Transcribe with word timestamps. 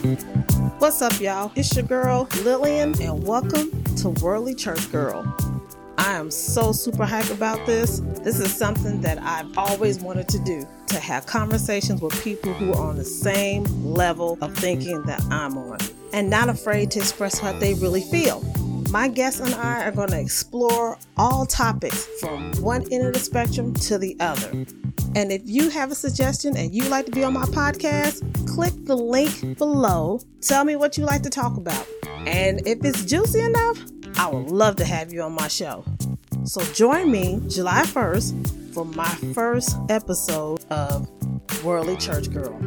What's 0.00 1.02
up, 1.02 1.20
y'all? 1.20 1.52
It's 1.56 1.76
your 1.76 1.84
girl 1.84 2.26
Lillian, 2.42 2.98
and 3.02 3.22
welcome 3.22 3.84
to 3.96 4.08
Worldly 4.08 4.54
Church 4.54 4.90
Girl. 4.90 5.26
I 5.98 6.14
am 6.14 6.30
so 6.30 6.72
super 6.72 7.04
hyped 7.04 7.30
about 7.30 7.66
this. 7.66 8.00
This 8.22 8.40
is 8.40 8.50
something 8.50 9.02
that 9.02 9.18
I've 9.18 9.58
always 9.58 10.00
wanted 10.00 10.26
to 10.30 10.38
do 10.38 10.66
to 10.86 10.98
have 10.98 11.26
conversations 11.26 12.00
with 12.00 12.18
people 12.24 12.54
who 12.54 12.72
are 12.72 12.88
on 12.88 12.96
the 12.96 13.04
same 13.04 13.64
level 13.84 14.38
of 14.40 14.56
thinking 14.56 15.02
that 15.02 15.22
I'm 15.24 15.58
on 15.58 15.76
and 16.14 16.30
not 16.30 16.48
afraid 16.48 16.90
to 16.92 17.00
express 17.00 17.42
what 17.42 17.60
they 17.60 17.74
really 17.74 18.00
feel. 18.00 18.40
My 18.90 19.06
guests 19.06 19.40
and 19.40 19.54
I 19.54 19.84
are 19.84 19.92
going 19.92 20.08
to 20.08 20.20
explore 20.20 20.98
all 21.18 21.44
topics 21.44 22.06
from 22.20 22.52
one 22.62 22.90
end 22.90 23.06
of 23.06 23.12
the 23.12 23.18
spectrum 23.18 23.74
to 23.74 23.98
the 23.98 24.16
other. 24.18 24.64
And 25.14 25.32
if 25.32 25.42
you 25.44 25.70
have 25.70 25.90
a 25.90 25.94
suggestion 25.94 26.56
and 26.56 26.74
you'd 26.74 26.88
like 26.88 27.06
to 27.06 27.12
be 27.12 27.24
on 27.24 27.32
my 27.32 27.44
podcast, 27.44 28.22
click 28.46 28.72
the 28.84 28.96
link 28.96 29.58
below. 29.58 30.20
Tell 30.40 30.64
me 30.64 30.76
what 30.76 30.96
you 30.96 31.04
like 31.04 31.22
to 31.22 31.30
talk 31.30 31.56
about. 31.56 31.86
And 32.26 32.66
if 32.66 32.84
it's 32.84 33.04
juicy 33.04 33.40
enough, 33.40 33.78
I 34.16 34.28
would 34.28 34.50
love 34.50 34.76
to 34.76 34.84
have 34.84 35.12
you 35.12 35.22
on 35.22 35.32
my 35.32 35.48
show. 35.48 35.84
So 36.44 36.60
join 36.72 37.10
me 37.10 37.40
July 37.48 37.82
1st 37.82 38.72
for 38.74 38.84
my 38.84 39.14
first 39.34 39.76
episode 39.88 40.64
of 40.70 41.08
Worldly 41.64 41.96
Church 41.96 42.30
Girl. 42.30 42.58